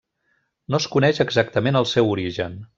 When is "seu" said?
1.95-2.13